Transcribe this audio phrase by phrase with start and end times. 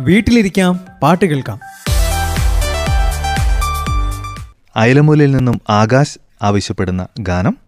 [0.00, 1.60] വീട്ടിലിരിക്കാം പാട്ട് കേൾക്കാം.
[4.76, 7.58] അയലമൂലയിൽ നിന്നും ആകാശ് ആവശ്യപ്പെടുന്ന ഗാനം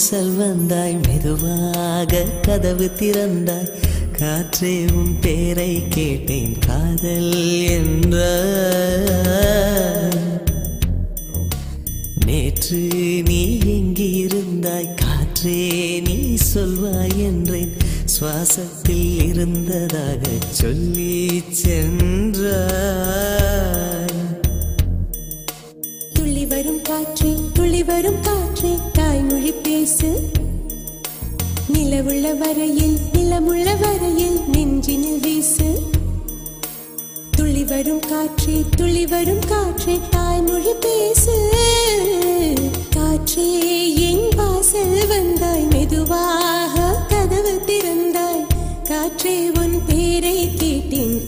[0.00, 3.66] வாசல் வந்தாய் மெதுவாக கதவு திறந்தாய்.
[4.18, 7.34] காற்றே உன் பேரை கேட்டேன் காதல்
[7.74, 8.16] என்ற
[12.26, 12.80] நேற்று
[13.28, 13.42] நீ
[13.74, 15.60] எங்கிருந்தாய் காற்றே
[16.08, 16.18] நீ
[16.54, 17.76] சொல்வாய் என்றேன்.
[18.14, 23.18] சுவாசத்தில் இருந்ததாக சொல்லி சென்றாய்
[27.90, 30.30] வரும் காற்றே தாய்மொழி பேசு.
[31.72, 35.82] நிலவுள்ள வரையில் நிலமுள்ள வரையில் நெஞ்சினில் வீசு.
[37.30, 41.52] துளி வரும் காற்றே துளி வரும் காற்றே தாய்மொழி பேசு.
[42.90, 43.48] காற்றே
[43.94, 48.46] என் வாசல் வந்தாய் மெதுவாக கதவு திறந்தாய்.
[48.84, 51.19] காற்றே உன் பேரை கேட்டேன்.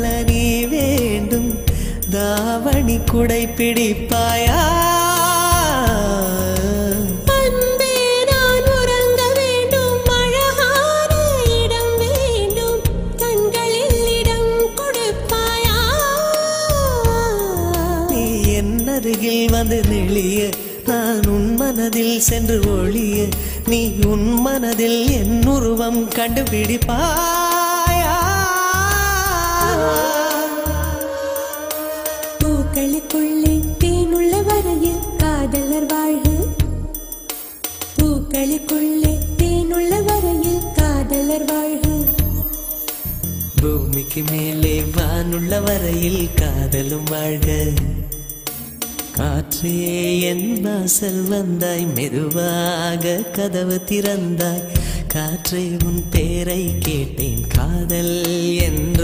[0.00, 1.50] அருள நீ வேண்டும்.
[2.14, 4.60] தாவணி குடை பிடிப்பாயா?
[19.00, 20.38] அருகில் வந்து நெளிய
[20.88, 23.18] நான் உன் மனதில் சென்று ஒழிய
[23.70, 23.80] நீ
[24.10, 27.00] உன் மனதில் என் உருவம் கண்டுபிடிப்பா?
[32.38, 36.28] பூக்களுக்குள்ளே தேனுள்ள வரையில் காதலர் வாழ்க.
[37.96, 41.88] பூக்களுக்குள்ளே தேனுள்ள வரையில் காதலர் வாழ்க.
[43.60, 47.66] பூமிக்கு மேலே வானுள்ள வரையில் காதலும் வாழ்க.
[49.12, 54.77] காற்றே என் வாசல் வந்தாய் மெதுவாக கதவு திறந்தாய்.
[55.12, 58.16] காற்றே உன் பேரை கேட்டேன் காதல்
[58.60, 59.02] என்ற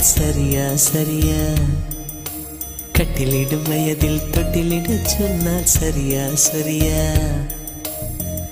[0.00, 1.42] சரியா சரியா.
[2.92, 7.02] கட்டிலிடும் வயதில் தொட்டிலிட சொன்னால் சரியா சரியா.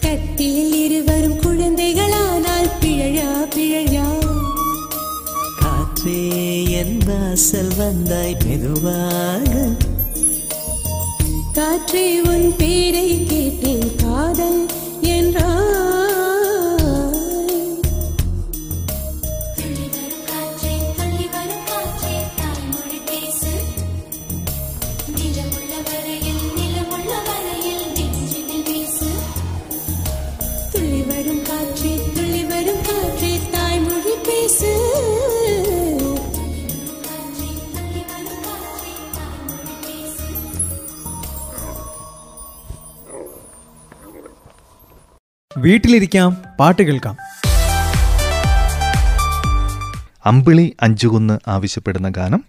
[0.00, 4.06] கட்டிலில் இருவரும் குழந்தைகளானால் பிழையா பிழையா.
[5.60, 6.20] காற்றே
[6.70, 9.76] என் வாசல் வந்தாய் மெதுவாக.
[11.52, 14.66] காற்றே உன் பேரை கேட்டேன் காதல்
[15.02, 15.67] என்றாய்
[45.60, 47.16] വീട്ടിലിരിക്കാം പാട്ട് കേൾക്കാം.
[50.26, 52.44] അമ്പിളി അഞ്ചുകുന്ന് ആവശ്യപ്പെടുന്ന ഗാനം.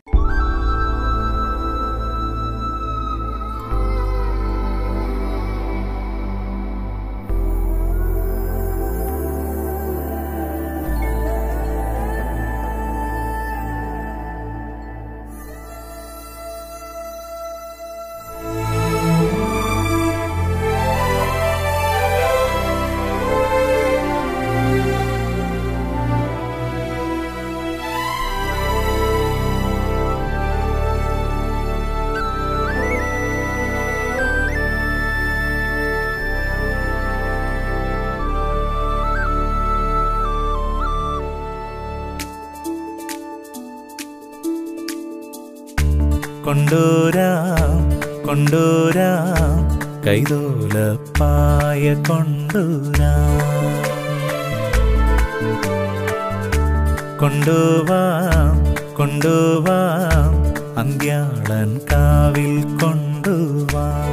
[50.22, 52.62] കൈതോലപ്പായ കൊണ്ടു
[57.20, 58.58] കൊണ്ടുവാം
[58.98, 60.34] കൊണ്ടുവാം
[60.78, 62.52] അന്ത്യാളൻ കാവിൽ
[62.82, 64.12] കൊണ്ടുവാം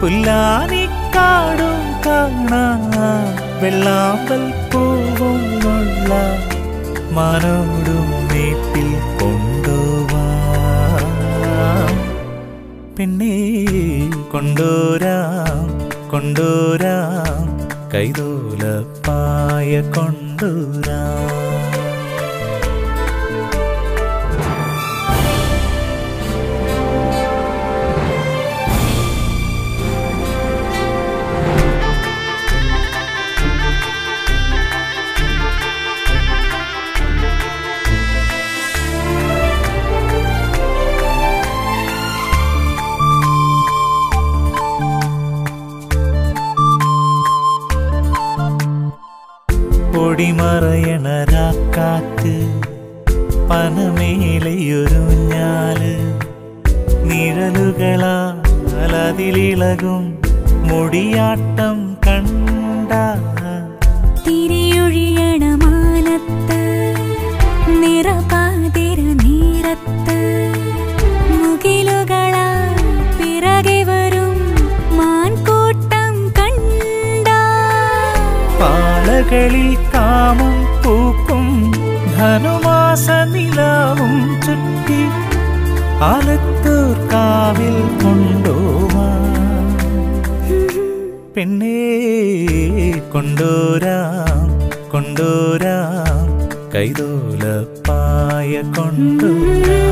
[0.00, 2.82] പുല്ലാനിക്കാടും കാണാം.
[3.62, 5.40] വെള്ളാമ്പൽ പൂവും
[5.74, 6.10] ഉള്ള
[7.18, 9.45] മാനോടും കൊണ്ടുവാം
[12.98, 13.56] പിന്നെ
[14.32, 17.46] കൊണ്ടോരാം കൊണ്ടോരാം.
[17.94, 21.45] കൈതോലപ്പായ കൊണ്ടോരാം.
[50.16, 52.32] പൊടിമറയണ രാക്കാറ്റ്
[53.50, 55.02] പനമേലയൊരു
[55.32, 55.80] ഞാൽ.
[57.08, 60.18] നിഴലുകളാൽ അതിലിളകും
[60.70, 61.76] മുടിയാട്ടം
[62.06, 62.92] കണ്ട.
[64.24, 66.62] തിരിയൊഴിയണ മാനത്ത്
[67.82, 70.18] നിറപാതിര നീരത്ത്.
[71.42, 72.48] മുകിലുകളാ
[73.18, 74.34] പിറകെ വരും
[74.96, 77.28] മാൻകൂട്ടം കണ്ട.
[82.35, 84.13] ധനുമാസ നിലാവും
[84.45, 85.01] ചുറ്റി
[86.07, 89.07] ആലത്തൂർ കാവിൽ കൊണ്ടുവാ
[91.35, 91.77] പെണ്ണേ
[93.13, 94.47] കൊണ്ടോരാം
[94.91, 96.25] കൊണ്ടോരാം
[96.73, 99.84] കൈതോലപ്പായ കൊണ്ടോരാം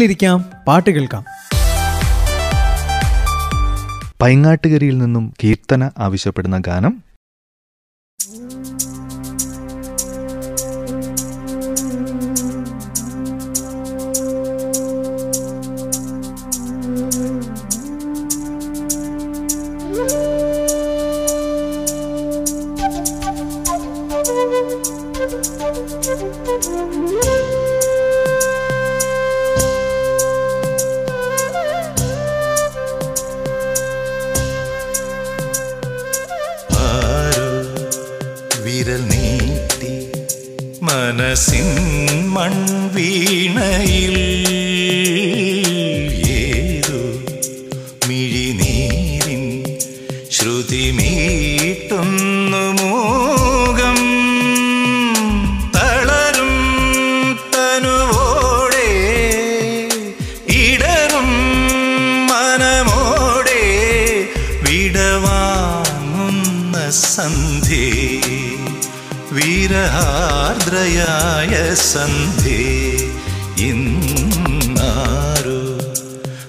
[0.00, 1.22] വീട്ടിലിരിക്കാം പാട്ട് കേൾക്കാം.
[4.22, 6.92] പൈങ്ങാട്ടുകരിയിൽ നിന്നും കീർത്തന ആവശ്യപ്പെടുന്ന ഗാനം
[69.42, 69.92] വീരഹാർദ്രയായ
[71.82, 72.58] സന്ധി
[73.68, 75.60] ഇന്നാരോ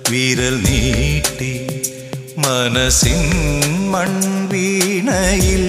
[0.10, 1.52] വിരൽ നീട്ടി
[2.46, 3.22] മനസ്സിൻ
[3.94, 5.66] മൺവീണയിൽ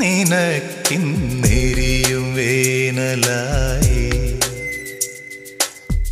[0.00, 4.04] നിനക്കിന്നെരിയും വേനലായി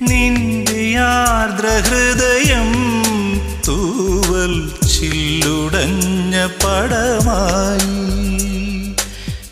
[0.00, 2.72] നിന്റെ ആർദ്രഹൃദയം
[3.68, 8.00] തൂവൽ ചില്ലുടഞ്ഞ പടമായി.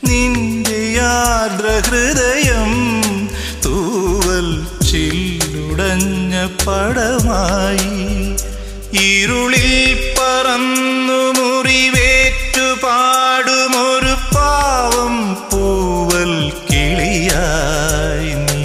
[0.08, 2.99] നിന്റെ ആർദ്രഹൃദയം
[6.60, 7.92] പടമായി
[9.06, 9.70] ഇരുളിൽ
[10.18, 15.16] പറന്നു മുറിവേറ്റു പാടുമൊരു പാവം
[15.50, 16.32] പൂവൽ
[16.68, 18.64] കിളിയായി നീ.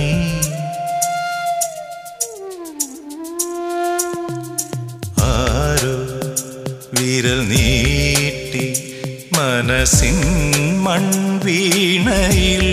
[5.27, 5.95] ആരോ
[6.93, 8.65] വിരൽ നീട്ടി
[9.37, 10.17] മനസ്സിൻ
[10.85, 12.65] മൺവീണയിൽ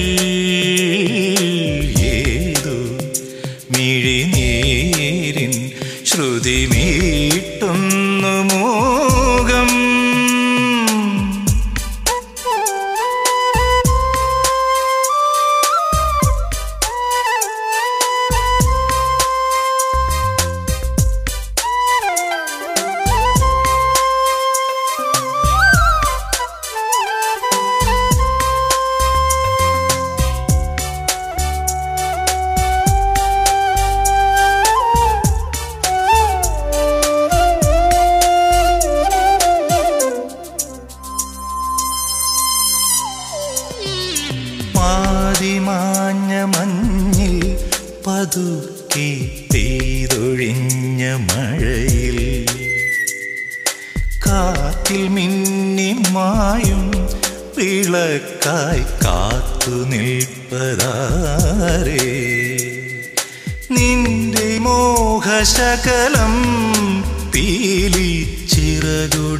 [6.12, 8.34] ശ്രുതി മീട്ടുന്നു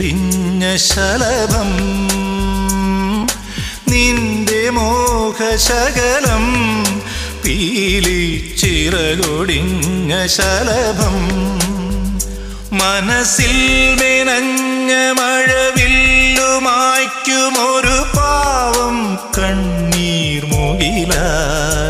[0.03, 1.71] ചിറകുടിഞ്ഞ ശലഭം
[3.91, 6.47] നിന്റെ മോഹശകലം
[7.45, 8.23] പീലി
[8.61, 11.17] ചിറകൊടിഞ്ഞ ശലഭം.
[12.73, 13.55] മനസ്സിൽ
[14.01, 18.99] മെനഞ്ഞ മഴവില്ലുമായ്ക്കുമൊരു പാവം
[19.39, 21.82] കണ്ണീർ മുകിലായി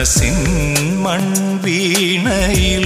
[0.00, 0.36] മനസ്സിൻ
[1.04, 2.84] മൺവീണയിൽ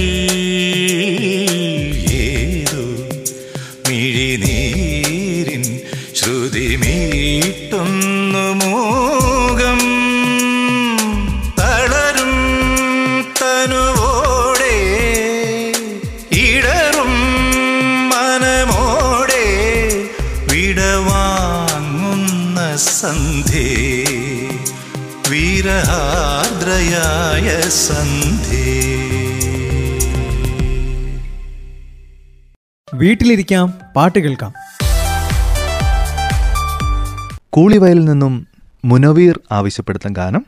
[27.33, 28.73] പ്രളയ സന്ധി.
[32.93, 34.53] വീട്ടിലിരിക്കാം പാട്ട് കേൾക്കാം.
[37.49, 38.47] കൂളിവയലിൽ നിന്നും
[38.85, 40.45] മുനവീർ ആവശ്യപ്പെടുത്തുന്ന ഗാനം.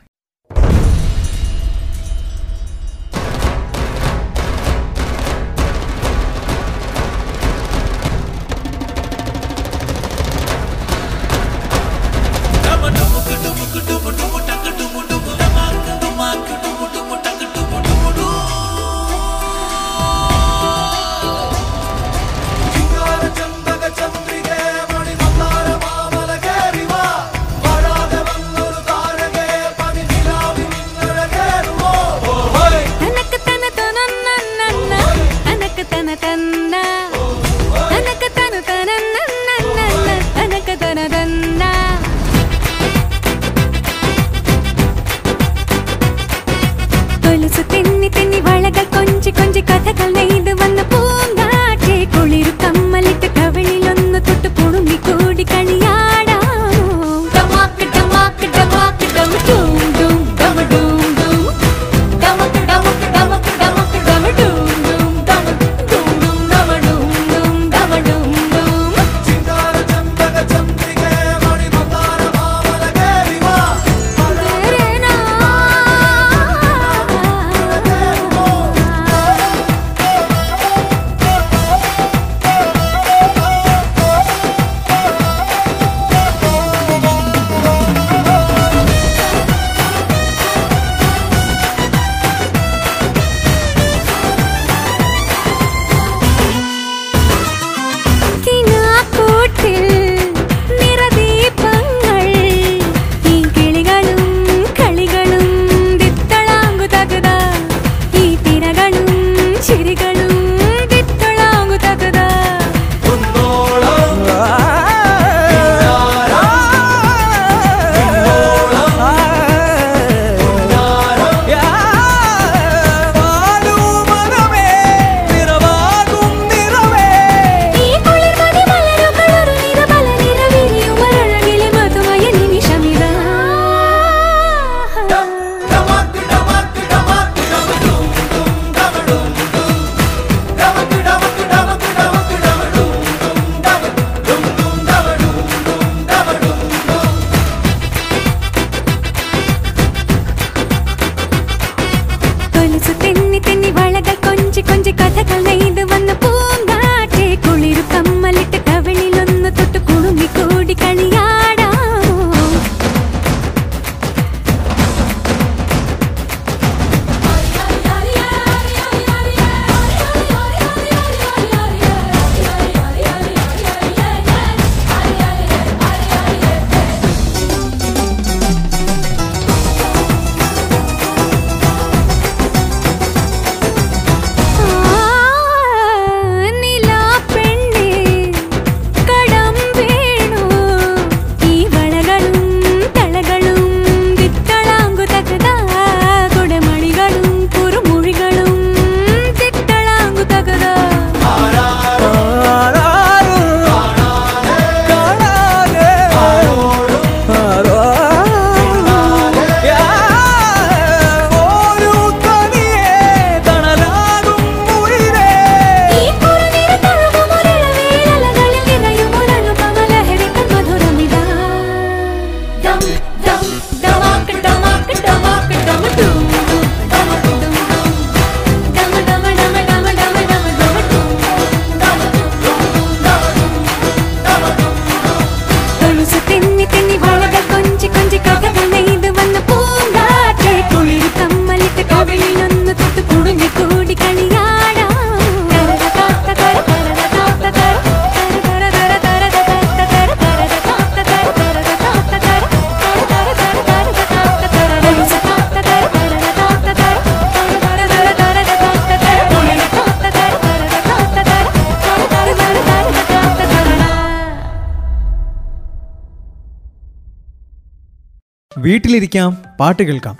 [268.66, 270.16] വീട്ടിലിരിക്കാം പാട്ട് കേൾക്കാം.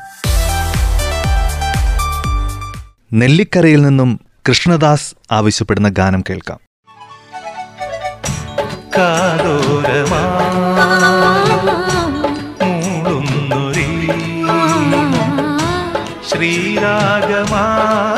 [3.12, 6.60] നെല്ലിക്കരയിൽ നിന്നും കൃഷ്ണദാസ് ആവശ്യപ്പെടുന്ന ഗാനം കേൾക്കാം.
[16.28, 18.15] ശ്രീരാഗമാ.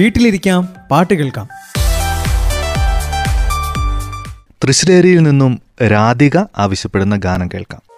[0.00, 1.48] വീട്ടിലിരിക്കാം പാട്ട് കേൾക്കാം.
[4.64, 7.89] തൃശ്ശേരിയിൽ നിന്നും രാധിക ആവശ്യപ്പെടുന്ന ഗാനം കേൾക്കാം.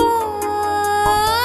[0.00, 1.39] mưa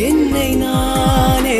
[0.00, 1.58] என்னை நானே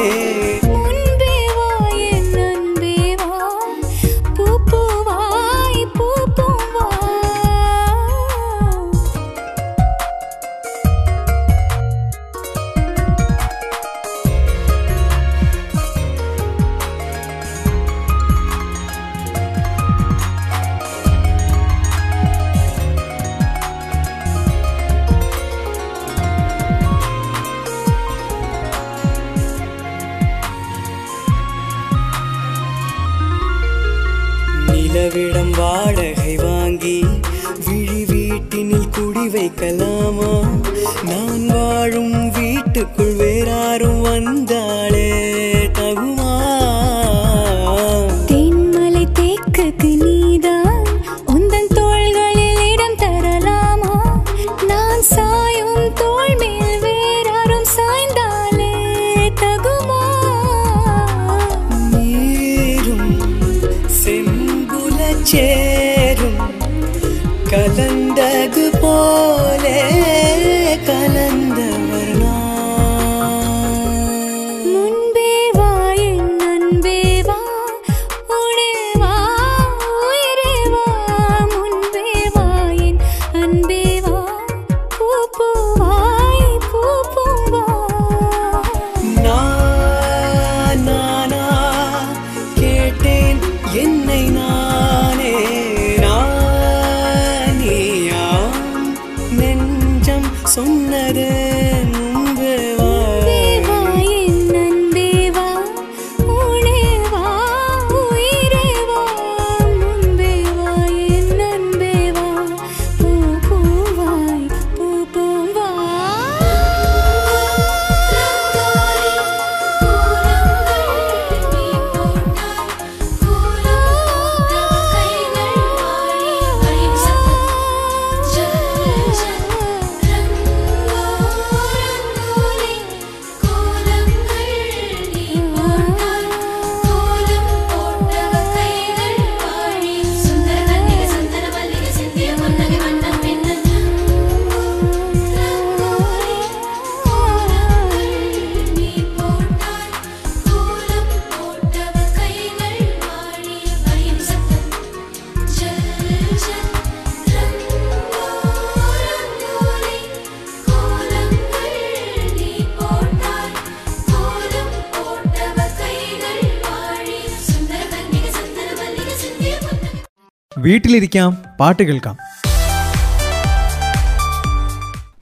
[170.74, 172.16] വീട്ടിലിരിക്കാം പാട്ട് കേൾക്കാം.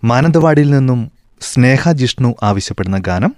[0.04, 3.32] മാനന്തവാടിയിൽ നിന്നും സ്നേഹ ജിഷ്ണു ആവശ്യപ്പെടുന്ന ഗാനം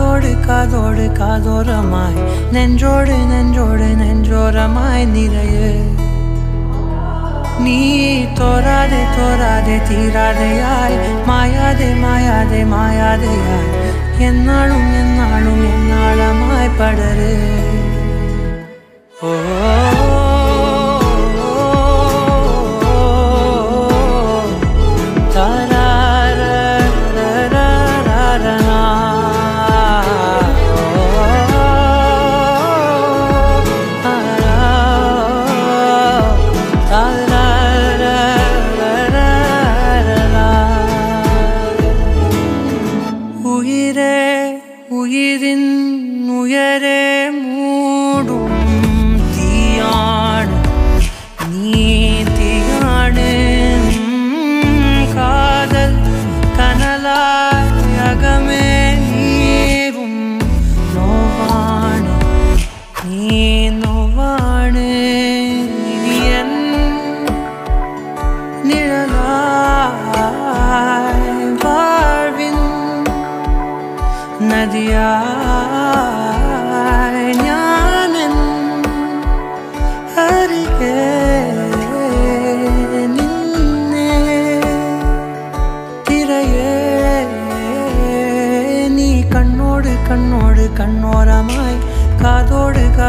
[0.00, 2.20] കാതോട് കാതോട് കാതോരമായി
[2.54, 5.72] നെഞ്ചോട് നെഞ്ചോട് നെഞ്ചോരമായി നിറയെ.
[7.64, 7.76] നീ
[8.38, 10.96] തോരാതെ തോരാതെ തീരാതെയായി
[11.28, 13.70] മായാതെ മായാതെ മായാതെയായി
[14.24, 17.36] എന്നാളും എന്നാളും എന്നാളമായി പടരേ.
[19.22, 19.34] ഓ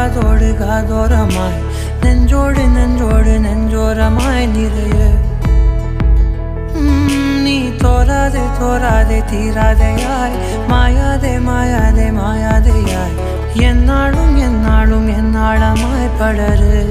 [0.02, 1.58] காதோடு காதோரமாய்
[2.02, 4.98] நெஞ்சோடு நெஞ்சோடு நெஞ்சோரமாய் நிறைய
[7.44, 10.36] நீ தோராதே தோராதே தீராதையாய்
[10.72, 13.16] மாயாதே மாயாதே மாயாதையாய்.
[13.68, 16.82] என்னாலும் என்னாலும் என்னாளமாய் படரு.